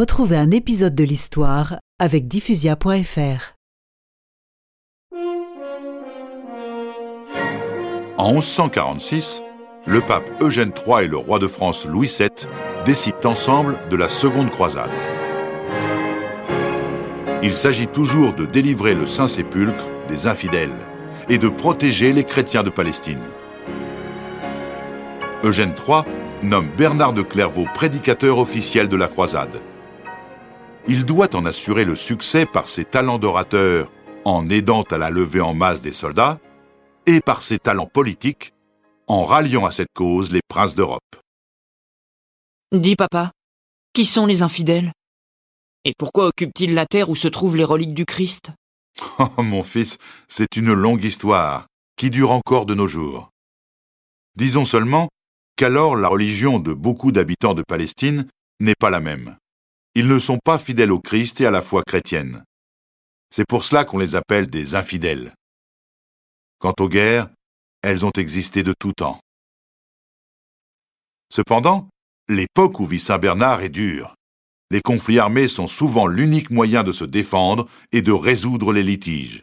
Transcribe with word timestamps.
Retrouvez 0.00 0.38
un 0.38 0.50
épisode 0.50 0.94
de 0.94 1.04
l'histoire 1.04 1.78
avec 1.98 2.26
diffusia.fr. 2.26 3.54
En 8.16 8.32
1146, 8.32 9.42
le 9.84 10.00
pape 10.00 10.30
Eugène 10.40 10.72
III 10.74 11.04
et 11.04 11.06
le 11.06 11.18
roi 11.18 11.38
de 11.38 11.46
France 11.46 11.84
Louis 11.84 12.10
VII 12.18 12.30
décident 12.86 13.32
ensemble 13.32 13.76
de 13.90 13.96
la 13.96 14.08
seconde 14.08 14.48
croisade. 14.48 14.88
Il 17.42 17.54
s'agit 17.54 17.86
toujours 17.86 18.32
de 18.32 18.46
délivrer 18.46 18.94
le 18.94 19.06
Saint-Sépulcre 19.06 19.84
des 20.08 20.26
infidèles 20.26 20.78
et 21.28 21.36
de 21.36 21.50
protéger 21.50 22.14
les 22.14 22.24
chrétiens 22.24 22.62
de 22.62 22.70
Palestine. 22.70 23.20
Eugène 25.44 25.74
III 25.86 26.04
nomme 26.42 26.70
Bernard 26.74 27.12
de 27.12 27.20
Clairvaux 27.20 27.66
prédicateur 27.74 28.38
officiel 28.38 28.88
de 28.88 28.96
la 28.96 29.06
croisade. 29.06 29.60
Il 30.88 31.04
doit 31.04 31.34
en 31.36 31.44
assurer 31.46 31.84
le 31.84 31.94
succès 31.94 32.46
par 32.46 32.68
ses 32.68 32.84
talents 32.84 33.18
d'orateur 33.18 33.90
en 34.24 34.48
aidant 34.48 34.82
à 34.82 34.98
la 34.98 35.10
levée 35.10 35.40
en 35.40 35.54
masse 35.54 35.82
des 35.82 35.92
soldats 35.92 36.40
et 37.06 37.20
par 37.20 37.42
ses 37.42 37.58
talents 37.58 37.86
politiques 37.86 38.52
en 39.06 39.24
ralliant 39.24 39.66
à 39.66 39.72
cette 39.72 39.92
cause 39.94 40.32
les 40.32 40.40
princes 40.48 40.74
d'Europe. 40.74 41.16
Dis 42.72 42.96
papa, 42.96 43.32
qui 43.92 44.04
sont 44.04 44.26
les 44.26 44.42
infidèles? 44.42 44.92
Et 45.84 45.92
pourquoi 45.98 46.28
occupent-ils 46.28 46.74
la 46.74 46.86
terre 46.86 47.10
où 47.10 47.16
se 47.16 47.28
trouvent 47.28 47.56
les 47.56 47.64
reliques 47.64 47.94
du 47.94 48.04
Christ? 48.04 48.52
Oh 49.18 49.42
mon 49.42 49.62
fils, 49.62 49.98
c'est 50.28 50.56
une 50.56 50.72
longue 50.72 51.04
histoire 51.04 51.66
qui 51.96 52.10
dure 52.10 52.30
encore 52.30 52.66
de 52.66 52.74
nos 52.74 52.88
jours. 52.88 53.30
Disons 54.36 54.64
seulement 54.64 55.08
qu'alors 55.56 55.96
la 55.96 56.08
religion 56.08 56.58
de 56.58 56.72
beaucoup 56.72 57.12
d'habitants 57.12 57.54
de 57.54 57.62
Palestine 57.66 58.26
n'est 58.60 58.74
pas 58.78 58.90
la 58.90 59.00
même. 59.00 59.36
Ils 59.94 60.06
ne 60.06 60.18
sont 60.18 60.38
pas 60.38 60.58
fidèles 60.58 60.92
au 60.92 61.00
Christ 61.00 61.40
et 61.40 61.46
à 61.46 61.50
la 61.50 61.62
foi 61.62 61.82
chrétienne. 61.84 62.44
C'est 63.30 63.46
pour 63.46 63.64
cela 63.64 63.84
qu'on 63.84 63.98
les 63.98 64.14
appelle 64.14 64.48
des 64.48 64.74
infidèles. 64.74 65.34
Quant 66.58 66.74
aux 66.78 66.88
guerres, 66.88 67.28
elles 67.82 68.06
ont 68.06 68.12
existé 68.12 68.62
de 68.62 68.74
tout 68.78 68.92
temps. 68.92 69.20
Cependant, 71.32 71.88
l'époque 72.28 72.80
où 72.80 72.86
vit 72.86 73.00
Saint 73.00 73.18
Bernard 73.18 73.62
est 73.62 73.68
dure. 73.68 74.14
Les 74.70 74.80
conflits 74.80 75.18
armés 75.18 75.48
sont 75.48 75.66
souvent 75.66 76.06
l'unique 76.06 76.50
moyen 76.50 76.84
de 76.84 76.92
se 76.92 77.04
défendre 77.04 77.68
et 77.90 78.02
de 78.02 78.12
résoudre 78.12 78.72
les 78.72 78.84
litiges. 78.84 79.42